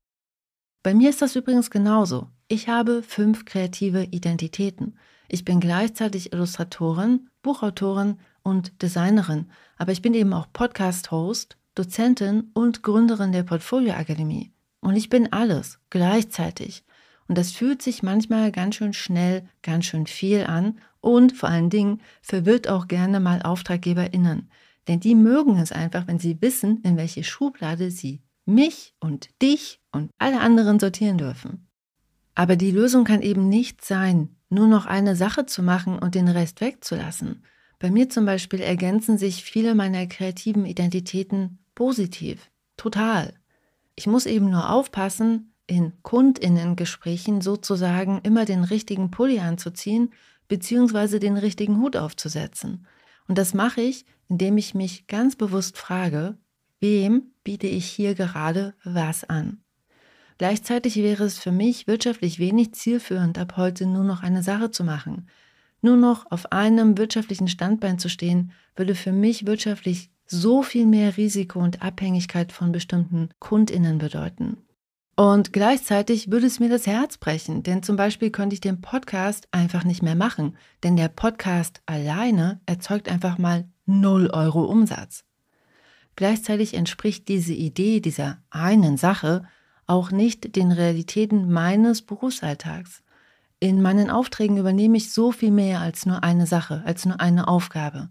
Bei 0.81 0.93
mir 0.93 1.09
ist 1.09 1.21
das 1.21 1.35
übrigens 1.35 1.69
genauso. 1.69 2.29
Ich 2.47 2.67
habe 2.67 3.03
fünf 3.03 3.45
kreative 3.45 4.03
Identitäten. 4.05 4.97
Ich 5.33 5.45
bin 5.45 5.61
gleichzeitig 5.61 6.33
Illustratorin, 6.33 7.29
Buchautorin, 7.41 8.17
und 8.43 8.81
Designerin, 8.81 9.47
aber 9.77 9.91
ich 9.91 10.01
bin 10.01 10.13
eben 10.13 10.33
auch 10.33 10.47
Podcast-Host, 10.51 11.57
Dozentin 11.75 12.51
und 12.53 12.83
Gründerin 12.83 13.31
der 13.31 13.43
Portfolio 13.43 13.93
Akademie. 13.93 14.51
Und 14.81 14.95
ich 14.95 15.07
bin 15.09 15.31
alles 15.31 15.79
gleichzeitig. 15.89 16.83
Und 17.27 17.37
das 17.37 17.51
fühlt 17.51 17.81
sich 17.81 18.03
manchmal 18.03 18.51
ganz 18.51 18.75
schön 18.75 18.93
schnell, 18.93 19.47
ganz 19.61 19.85
schön 19.85 20.05
viel 20.05 20.43
an 20.43 20.79
und 20.99 21.37
vor 21.37 21.47
allen 21.47 21.69
Dingen 21.69 22.01
verwirrt 22.21 22.67
auch 22.67 22.87
gerne 22.87 23.21
mal 23.21 23.41
AuftraggeberInnen. 23.41 24.49
Denn 24.89 24.99
die 24.99 25.15
mögen 25.15 25.57
es 25.57 25.71
einfach, 25.71 26.07
wenn 26.07 26.19
sie 26.19 26.41
wissen, 26.41 26.81
in 26.81 26.97
welche 26.97 27.23
Schublade 27.23 27.89
sie 27.89 28.21
mich 28.45 28.95
und 28.99 29.29
dich 29.41 29.79
und 29.93 30.11
alle 30.17 30.41
anderen 30.41 30.79
sortieren 30.79 31.17
dürfen. 31.17 31.70
Aber 32.35 32.55
die 32.55 32.71
Lösung 32.71 33.03
kann 33.03 33.21
eben 33.21 33.49
nicht 33.49 33.83
sein, 33.83 34.35
nur 34.49 34.67
noch 34.67 34.85
eine 34.85 35.15
Sache 35.15 35.45
zu 35.45 35.63
machen 35.63 35.99
und 35.99 36.15
den 36.15 36.27
Rest 36.27 36.61
wegzulassen. 36.61 37.43
Bei 37.79 37.89
mir 37.89 38.09
zum 38.09 38.25
Beispiel 38.25 38.59
ergänzen 38.59 39.17
sich 39.17 39.43
viele 39.43 39.75
meiner 39.75 40.05
kreativen 40.05 40.65
Identitäten 40.65 41.59
positiv, 41.73 42.51
total. 42.77 43.33
Ich 43.95 44.07
muss 44.07 44.25
eben 44.25 44.49
nur 44.49 44.69
aufpassen, 44.69 45.53
in 45.67 45.93
Kundinnengesprächen 46.03 47.41
sozusagen 47.41 48.19
immer 48.23 48.45
den 48.45 48.63
richtigen 48.63 49.09
Pulli 49.09 49.39
anzuziehen, 49.39 50.11
beziehungsweise 50.47 51.19
den 51.19 51.37
richtigen 51.37 51.79
Hut 51.79 51.95
aufzusetzen. 51.95 52.85
Und 53.27 53.37
das 53.37 53.53
mache 53.53 53.81
ich, 53.81 54.05
indem 54.27 54.57
ich 54.57 54.75
mich 54.75 55.07
ganz 55.07 55.35
bewusst 55.35 55.77
frage, 55.77 56.37
wem 56.81 57.31
biete 57.43 57.67
ich 57.67 57.85
hier 57.85 58.15
gerade 58.15 58.73
was 58.83 59.23
an? 59.23 59.63
Gleichzeitig 60.41 60.95
wäre 60.95 61.23
es 61.25 61.37
für 61.37 61.51
mich 61.51 61.85
wirtschaftlich 61.85 62.39
wenig 62.39 62.73
zielführend, 62.73 63.37
ab 63.37 63.57
heute 63.57 63.85
nur 63.85 64.03
noch 64.03 64.23
eine 64.23 64.41
Sache 64.41 64.71
zu 64.71 64.83
machen. 64.83 65.27
Nur 65.83 65.97
noch 65.97 66.31
auf 66.31 66.51
einem 66.51 66.97
wirtschaftlichen 66.97 67.47
Standbein 67.47 67.99
zu 67.99 68.09
stehen, 68.09 68.51
würde 68.75 68.95
für 68.95 69.11
mich 69.11 69.45
wirtschaftlich 69.45 70.09
so 70.25 70.63
viel 70.63 70.87
mehr 70.87 71.15
Risiko 71.15 71.59
und 71.59 71.83
Abhängigkeit 71.83 72.51
von 72.51 72.71
bestimmten 72.71 73.29
Kundinnen 73.37 73.99
bedeuten. 73.99 74.57
Und 75.15 75.53
gleichzeitig 75.53 76.31
würde 76.31 76.47
es 76.47 76.59
mir 76.59 76.69
das 76.69 76.87
Herz 76.87 77.19
brechen, 77.19 77.61
denn 77.61 77.83
zum 77.83 77.95
Beispiel 77.95 78.31
könnte 78.31 78.55
ich 78.55 78.61
den 78.61 78.81
Podcast 78.81 79.47
einfach 79.51 79.83
nicht 79.83 80.01
mehr 80.01 80.15
machen, 80.15 80.57
denn 80.81 80.95
der 80.95 81.09
Podcast 81.09 81.83
alleine 81.85 82.61
erzeugt 82.65 83.09
einfach 83.09 83.37
mal 83.37 83.69
0 83.85 84.31
Euro 84.33 84.63
Umsatz. 84.63 85.23
Gleichzeitig 86.15 86.73
entspricht 86.73 87.27
diese 87.27 87.53
Idee 87.53 87.99
dieser 87.99 88.41
einen 88.49 88.97
Sache 88.97 89.43
auch 89.91 90.09
nicht 90.09 90.55
den 90.55 90.71
Realitäten 90.71 91.51
meines 91.51 92.01
Berufsalltags. 92.01 93.03
In 93.59 93.81
meinen 93.81 94.09
Aufträgen 94.09 94.57
übernehme 94.57 94.95
ich 94.97 95.11
so 95.11 95.33
viel 95.33 95.51
mehr 95.51 95.81
als 95.81 96.05
nur 96.05 96.23
eine 96.23 96.47
Sache, 96.47 96.81
als 96.85 97.05
nur 97.05 97.19
eine 97.19 97.49
Aufgabe. 97.49 98.09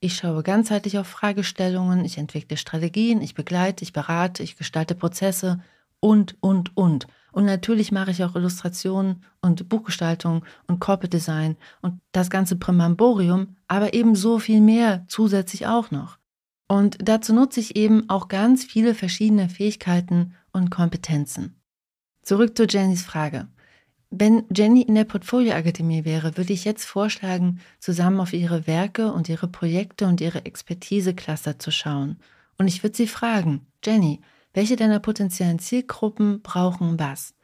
Ich 0.00 0.16
schaue 0.16 0.42
ganzheitlich 0.42 0.98
auf 0.98 1.06
Fragestellungen, 1.06 2.04
ich 2.04 2.16
entwickle 2.16 2.56
Strategien, 2.56 3.20
ich 3.20 3.34
begleite, 3.34 3.84
ich 3.84 3.92
berate, 3.92 4.42
ich 4.42 4.56
gestalte 4.56 4.94
Prozesse 4.94 5.60
und, 6.00 6.36
und, 6.40 6.74
und. 6.76 7.06
Und 7.30 7.44
natürlich 7.44 7.92
mache 7.92 8.10
ich 8.10 8.24
auch 8.24 8.34
Illustrationen 8.34 9.22
und 9.42 9.68
Buchgestaltung 9.68 10.46
und 10.66 10.80
Corporate 10.80 11.10
Design 11.10 11.56
und 11.82 12.00
das 12.12 12.30
ganze 12.30 12.56
Primamborium, 12.56 13.56
aber 13.66 13.92
eben 13.92 14.14
so 14.14 14.38
viel 14.38 14.62
mehr 14.62 15.04
zusätzlich 15.08 15.66
auch 15.66 15.90
noch. 15.90 16.16
Und 16.68 16.96
dazu 17.02 17.34
nutze 17.34 17.60
ich 17.60 17.76
eben 17.76 18.08
auch 18.08 18.28
ganz 18.28 18.64
viele 18.64 18.94
verschiedene 18.94 19.48
Fähigkeiten 19.48 20.34
und 20.52 20.70
Kompetenzen. 20.70 21.60
Zurück 22.22 22.56
zu 22.56 22.64
Jennys 22.64 23.02
Frage. 23.02 23.48
Wenn 24.10 24.44
Jenny 24.54 24.82
in 24.82 24.94
der 24.94 25.04
Portfolioakademie 25.04 26.04
wäre, 26.04 26.36
würde 26.38 26.52
ich 26.52 26.64
jetzt 26.64 26.84
vorschlagen, 26.84 27.60
zusammen 27.78 28.20
auf 28.20 28.32
ihre 28.32 28.66
Werke 28.66 29.12
und 29.12 29.28
ihre 29.28 29.48
Projekte 29.48 30.06
und 30.06 30.20
ihre 30.20 30.46
Expertise-Cluster 30.46 31.58
zu 31.58 31.70
schauen. 31.70 32.16
Und 32.56 32.68
ich 32.68 32.82
würde 32.82 32.96
sie 32.96 33.06
fragen, 33.06 33.66
Jenny, 33.84 34.20
welche 34.54 34.76
deiner 34.76 34.98
potenziellen 34.98 35.58
Zielgruppen 35.58 36.40
brauchen 36.42 36.98
was? 36.98 37.34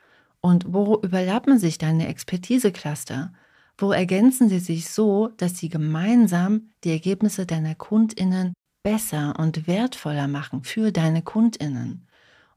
Und 0.40 0.64
wo 0.68 1.00
überlappen 1.00 1.58
sich 1.58 1.78
deine 1.78 2.08
Expertise-Cluster? 2.08 3.32
Wo 3.76 3.92
ergänzen 3.92 4.48
sie 4.48 4.58
sich 4.58 4.88
so, 4.88 5.28
dass 5.36 5.58
sie 5.58 5.68
gemeinsam 5.68 6.70
die 6.82 6.90
Ergebnisse 6.90 7.44
deiner 7.44 7.74
KundInnen 7.74 8.54
besser 8.82 9.34
und 9.38 9.66
wertvoller 9.66 10.28
machen 10.28 10.64
für 10.64 10.92
deine 10.92 11.22
KundInnen? 11.22 12.06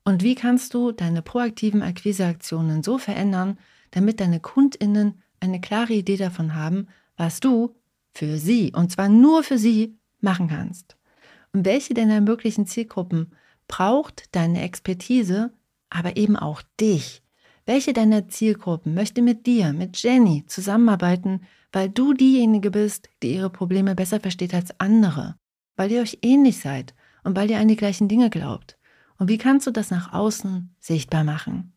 Und 0.08 0.24
wie 0.24 0.36
kannst 0.36 0.74
du 0.74 0.94
deine 0.94 1.22
proaktiven 1.22 1.82
Akquiseaktionen 1.82 2.82
so 2.82 2.98
verändern, 2.98 3.60
damit 3.92 4.22
deine 4.22 4.40
Kundinnen 4.40 5.22
eine 5.42 5.60
klare 5.60 5.92
Idee 5.92 6.16
davon 6.16 6.56
haben, 6.56 6.88
was 7.18 7.42
du 7.42 7.76
für 8.14 8.38
sie, 8.38 8.72
und 8.74 8.90
zwar 8.90 9.10
nur 9.10 9.44
für 9.44 9.58
sie, 9.58 9.98
machen 10.22 10.48
kannst. 10.48 10.96
Und 11.52 11.66
welche 11.66 11.94
deiner 11.94 12.22
möglichen 12.22 12.66
Zielgruppen 12.66 13.34
braucht 13.68 14.34
deine 14.34 14.62
Expertise, 14.62 15.52
aber 15.90 16.16
eben 16.16 16.38
auch 16.38 16.62
dich? 16.80 17.22
Welche 17.66 17.92
deiner 17.92 18.30
Zielgruppen 18.30 18.94
möchte 18.94 19.22
mit 19.22 19.46
dir, 19.46 19.74
mit 19.74 20.02
Jenny 20.02 20.46
zusammenarbeiten, 20.48 21.42
weil 21.74 21.90
du 21.90 22.14
diejenige 22.14 22.72
bist, 22.72 23.10
die 23.24 23.34
ihre 23.34 23.50
Probleme 23.50 23.94
besser 23.94 24.22
versteht 24.22 24.54
als 24.54 24.80
andere, 24.80 25.36
weil 25.76 25.92
ihr 25.92 26.00
euch 26.00 26.20
ähnlich 26.22 26.62
seid 26.62 26.96
und 27.26 27.36
weil 27.36 27.52
ihr 27.52 27.60
an 27.60 27.68
die 27.68 27.76
gleichen 27.76 28.08
Dinge 28.08 28.30
glaubt? 28.30 28.77
Und 29.18 29.30
wie 29.30 29.38
kannst 29.38 29.68
du 29.68 29.72
das 29.72 29.92
nach 29.92 30.14
außen 30.14 30.76
sichtbar 30.80 31.24
machen? 31.24 31.74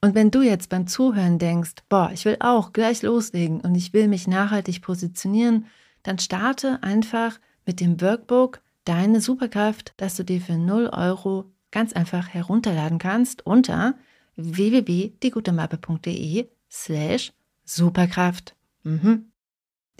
Und 0.00 0.14
wenn 0.16 0.32
du 0.32 0.42
jetzt 0.42 0.68
beim 0.68 0.88
Zuhören 0.88 1.38
denkst, 1.38 1.74
boah, 1.88 2.10
ich 2.12 2.24
will 2.24 2.36
auch 2.40 2.72
gleich 2.72 3.02
loslegen 3.02 3.60
und 3.60 3.76
ich 3.76 3.92
will 3.92 4.08
mich 4.08 4.26
nachhaltig 4.26 4.82
positionieren, 4.82 5.66
dann 6.02 6.18
starte 6.18 6.82
einfach 6.82 7.38
mit 7.64 7.78
dem 7.80 8.00
Workbook 8.00 8.60
Deine 8.84 9.20
Superkraft, 9.20 9.94
das 9.96 10.16
du 10.16 10.24
dir 10.24 10.40
für 10.40 10.56
0 10.56 10.88
Euro 10.88 11.52
ganz 11.70 11.92
einfach 11.92 12.26
herunterladen 12.28 12.98
kannst 12.98 13.46
unter 13.46 13.94
www.diegutemappe.de 14.34 16.48
slash 16.68 17.32
Superkraft. 17.64 18.56
Mhm. 18.82 19.30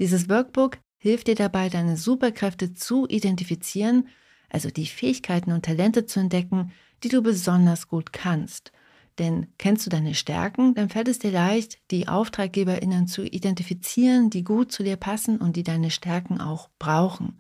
Dieses 0.01 0.29
Workbook 0.29 0.79
hilft 0.99 1.29
dir 1.29 1.37
dabei, 1.37 1.69
deine 1.69 1.97
Superkräfte 1.97 2.75
zu 2.75 3.07
identifizieren, 3.07 4.09
also 4.53 4.71
die 4.71 4.87
Fähigkeiten 4.87 5.53
und 5.53 5.65
Talente 5.65 6.07
zu 6.07 6.21
entdecken, 6.21 6.73
die 7.03 7.09
du 7.09 7.23
besonders 7.23 7.89
gut 7.89 8.13
kannst 8.13 8.73
denn 9.19 9.49
kennst 9.59 9.85
du 9.87 9.91
deine 9.91 10.15
Stärken, 10.15 10.75
dann 10.75 10.89
fällt 10.89 11.09
es 11.09 11.19
dir 11.19 11.31
leicht, 11.31 11.79
die 11.91 12.09
AuftraggeberInnen 12.09 13.07
zu 13.07 13.25
identifizieren, 13.25 14.31
die 14.31 14.45
gut 14.45 14.73
zu 14.73 14.83
dir 14.83 14.97
passen 14.97 15.39
und 15.39 15.57
die 15.57 15.63
deine 15.63 15.91
Stärken 15.91 16.41
auch 16.41 16.69
brauchen. 16.79 17.39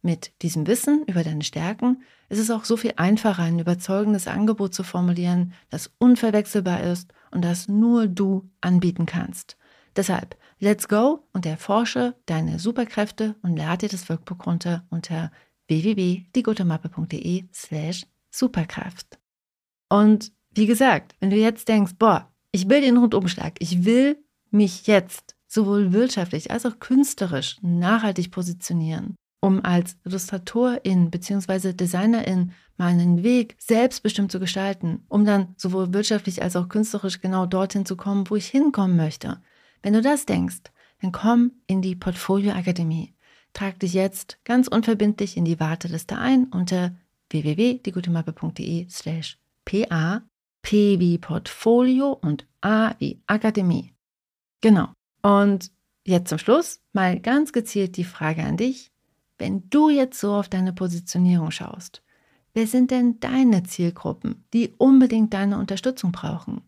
Mit 0.00 0.32
diesem 0.42 0.68
Wissen 0.68 1.04
über 1.06 1.24
deine 1.24 1.42
Stärken 1.42 2.02
ist 2.28 2.38
es 2.38 2.50
auch 2.50 2.64
so 2.64 2.76
viel 2.76 2.92
einfacher, 2.96 3.42
ein 3.42 3.58
überzeugendes 3.58 4.28
Angebot 4.28 4.72
zu 4.72 4.84
formulieren, 4.84 5.54
das 5.70 5.90
unverwechselbar 5.98 6.82
ist 6.84 7.12
und 7.32 7.42
das 7.42 7.66
nur 7.66 8.06
du 8.06 8.48
anbieten 8.60 9.06
kannst. 9.06 9.56
Deshalb, 9.96 10.36
let's 10.60 10.86
go 10.86 11.26
und 11.32 11.46
erforsche 11.46 12.14
deine 12.26 12.60
Superkräfte 12.60 13.34
und 13.42 13.56
lade 13.56 13.88
dir 13.88 13.88
das 13.88 14.08
Workbook 14.08 14.46
runter 14.46 14.84
unter 14.88 15.32
www.diegutemappe.de 15.68 17.44
slash 17.52 18.06
Superkraft. 18.30 19.18
Und 19.88 20.32
wie 20.50 20.66
gesagt, 20.66 21.14
wenn 21.20 21.30
du 21.30 21.36
jetzt 21.36 21.68
denkst, 21.68 21.92
boah, 21.98 22.30
ich 22.52 22.68
will 22.68 22.80
den 22.80 22.96
Rundumschlag, 22.96 23.54
ich 23.60 23.84
will 23.84 24.18
mich 24.50 24.86
jetzt 24.86 25.36
sowohl 25.46 25.92
wirtschaftlich 25.92 26.50
als 26.50 26.66
auch 26.66 26.78
künstlerisch 26.78 27.56
nachhaltig 27.62 28.30
positionieren, 28.30 29.14
um 29.40 29.64
als 29.64 29.96
Illustratorin 30.04 31.10
bzw. 31.10 31.72
Designerin 31.72 32.52
meinen 32.76 33.22
Weg 33.22 33.56
selbstbestimmt 33.58 34.30
zu 34.30 34.40
gestalten, 34.40 35.04
um 35.08 35.24
dann 35.24 35.54
sowohl 35.56 35.92
wirtschaftlich 35.92 36.42
als 36.42 36.56
auch 36.56 36.68
künstlerisch 36.68 37.20
genau 37.20 37.46
dorthin 37.46 37.86
zu 37.86 37.96
kommen, 37.96 38.28
wo 38.28 38.36
ich 38.36 38.46
hinkommen 38.46 38.96
möchte. 38.96 39.40
Wenn 39.82 39.94
du 39.94 40.02
das 40.02 40.26
denkst, 40.26 40.62
dann 41.00 41.12
komm 41.12 41.52
in 41.66 41.82
die 41.82 41.96
Portfolio 41.96 42.52
Akademie. 42.52 43.14
Trag 43.52 43.78
dich 43.80 43.94
jetzt 43.94 44.38
ganz 44.44 44.68
unverbindlich 44.68 45.36
in 45.36 45.44
die 45.44 45.60
Warteliste 45.60 46.16
ein 46.16 46.44
unter 46.44 46.94
www.diegutemappe.de 47.30 48.88
slash 48.88 49.38
pa, 49.64 50.22
p 50.62 50.98
wie 50.98 51.18
Portfolio 51.18 52.12
und 52.12 52.46
a 52.60 52.94
wie 52.98 53.20
Akademie. 53.26 53.92
Genau. 54.60 54.88
Und 55.22 55.70
jetzt 56.04 56.28
zum 56.28 56.38
Schluss 56.38 56.80
mal 56.92 57.20
ganz 57.20 57.52
gezielt 57.52 57.96
die 57.96 58.04
Frage 58.04 58.42
an 58.42 58.56
dich. 58.56 58.90
Wenn 59.38 59.68
du 59.70 59.88
jetzt 59.88 60.18
so 60.18 60.34
auf 60.34 60.48
deine 60.48 60.72
Positionierung 60.72 61.50
schaust, 61.50 62.02
wer 62.54 62.66
sind 62.66 62.90
denn 62.90 63.20
deine 63.20 63.62
Zielgruppen, 63.62 64.44
die 64.52 64.74
unbedingt 64.78 65.32
deine 65.32 65.58
Unterstützung 65.58 66.10
brauchen, 66.12 66.62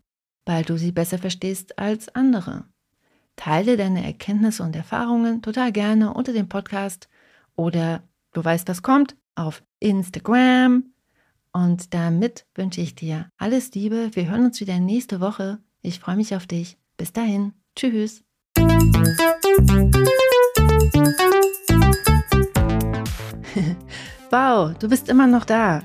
weil 0.45 0.63
du 0.63 0.77
sie 0.77 0.91
besser 0.91 1.17
verstehst 1.17 1.77
als 1.77 2.07
andere? 2.15 2.65
Teile 3.41 3.75
deine 3.75 4.05
Erkenntnisse 4.05 4.61
und 4.61 4.75
Erfahrungen 4.75 5.41
total 5.41 5.71
gerne 5.71 6.13
unter 6.13 6.31
dem 6.31 6.47
Podcast 6.47 7.09
oder 7.55 8.03
du 8.33 8.45
weißt, 8.45 8.67
was 8.67 8.83
kommt, 8.83 9.15
auf 9.33 9.63
Instagram. 9.79 10.93
Und 11.51 11.91
damit 11.95 12.45
wünsche 12.53 12.81
ich 12.81 12.93
dir 12.93 13.31
alles 13.39 13.73
Liebe. 13.73 14.11
Wir 14.13 14.29
hören 14.29 14.45
uns 14.45 14.61
wieder 14.61 14.77
nächste 14.77 15.21
Woche. 15.21 15.57
Ich 15.81 15.99
freue 15.99 16.17
mich 16.17 16.35
auf 16.35 16.45
dich. 16.45 16.77
Bis 16.97 17.13
dahin. 17.13 17.53
Tschüss. 17.75 18.23
wow, 24.29 24.77
du 24.77 24.87
bist 24.87 25.09
immer 25.09 25.25
noch 25.25 25.45
da. 25.45 25.81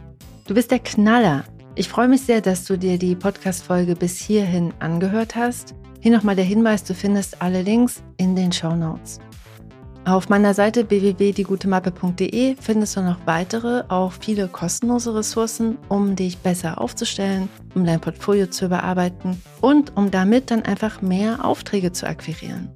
Du 0.46 0.52
bist 0.52 0.70
der 0.70 0.80
Knaller. 0.80 1.46
Ich 1.74 1.88
freue 1.88 2.08
mich 2.08 2.20
sehr, 2.20 2.42
dass 2.42 2.66
du 2.66 2.76
dir 2.76 2.98
die 2.98 3.16
Podcast-Folge 3.16 3.96
bis 3.96 4.18
hierhin 4.18 4.74
angehört 4.78 5.36
hast. 5.36 5.74
Hier 6.06 6.14
nochmal 6.14 6.36
der 6.36 6.44
Hinweis, 6.44 6.84
du 6.84 6.94
findest 6.94 7.42
alle 7.42 7.62
Links 7.62 8.00
in 8.16 8.36
den 8.36 8.52
Show 8.52 8.76
Notes. 8.76 9.18
Auf 10.04 10.28
meiner 10.28 10.54
Seite 10.54 10.88
www.diegutemappe.de 10.88 12.54
findest 12.60 12.96
du 12.96 13.00
noch 13.00 13.18
weitere, 13.24 13.82
auch 13.88 14.12
viele 14.12 14.46
kostenlose 14.46 15.16
Ressourcen, 15.16 15.78
um 15.88 16.14
dich 16.14 16.38
besser 16.38 16.80
aufzustellen, 16.80 17.48
um 17.74 17.84
dein 17.84 17.98
Portfolio 17.98 18.46
zu 18.46 18.66
überarbeiten 18.66 19.42
und 19.60 19.96
um 19.96 20.12
damit 20.12 20.52
dann 20.52 20.62
einfach 20.62 21.02
mehr 21.02 21.44
Aufträge 21.44 21.90
zu 21.90 22.06
akquirieren. 22.06 22.70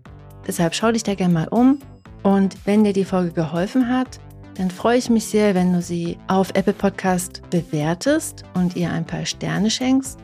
Deshalb 0.49 0.75
schau 0.75 0.91
dich 0.91 1.05
da 1.05 1.15
gerne 1.15 1.35
mal 1.35 1.49
um 1.51 1.79
und 2.25 2.57
wenn 2.65 2.83
dir 2.83 2.93
die 2.93 3.05
Folge 3.05 3.31
geholfen 3.31 3.89
hat, 3.89 4.19
dann 4.57 4.73
freue 4.73 4.99
ich 4.99 5.09
mich 5.09 5.27
sehr, 5.27 5.55
wenn 5.55 5.73
du 5.73 5.83
sie 5.83 6.19
auf 6.27 6.51
Apple 6.55 6.73
Podcast 6.73 7.43
bewertest 7.51 8.43
und 8.55 8.75
ihr 8.75 8.91
ein 8.91 9.07
paar 9.07 9.25
Sterne 9.25 9.71
schenkst 9.71 10.19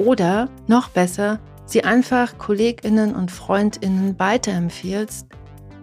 oder 0.00 0.48
noch 0.66 0.88
besser, 0.88 1.38
sie 1.68 1.84
einfach 1.84 2.38
Kolleginnen 2.38 3.14
und 3.14 3.30
Freundinnen 3.30 4.18
weiterempfiehlst, 4.18 5.26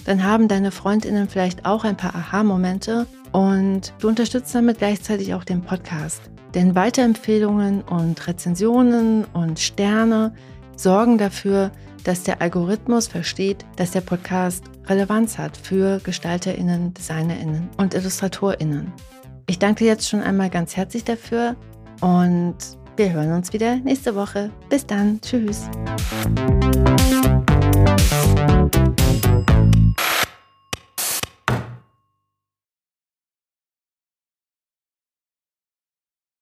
dann 0.06 0.24
haben 0.24 0.48
deine 0.48 0.72
Freundinnen 0.72 1.30
vielleicht 1.30 1.66
auch 1.66 1.84
ein 1.84 1.98
paar 1.98 2.16
Aha-Momente 2.16 3.08
und 3.32 3.94
du 4.00 4.08
unterstützt 4.08 4.54
damit 4.54 4.80
gleichzeitig 4.80 5.34
auch 5.34 5.44
den 5.44 5.62
Podcast. 5.62 6.22
Denn 6.54 6.76
Weiterempfehlungen 6.76 7.82
und 7.82 8.28
Rezensionen 8.28 9.26
und 9.34 9.60
Sterne 9.60 10.34
sorgen 10.76 11.18
dafür, 11.18 11.72
dass 12.04 12.24
der 12.24 12.42
Algorithmus 12.42 13.08
versteht, 13.08 13.66
dass 13.76 13.92
der 13.92 14.02
Podcast 14.02 14.64
Relevanz 14.88 15.38
hat 15.38 15.58
für 15.58 16.00
Gestalterinnen, 16.00 16.94
Designerinnen 16.94 17.70
und 17.78 17.94
Illustratorinnen. 17.94 18.94
Ich 19.48 19.60
danke 19.60 19.84
dir 19.84 19.92
jetzt 19.92 20.08
schon 20.08 20.22
einmal 20.22 20.50
ganz 20.50 20.76
herzlich 20.78 21.04
dafür 21.04 21.56
und 22.02 22.56
wir 22.98 23.12
hören 23.12 23.34
uns 23.34 23.52
wieder 23.54 23.78
nächste 23.78 24.16
Woche. 24.16 24.52
Bis 24.70 24.86
dann. 24.86 25.20
Tschüss. 25.22 25.70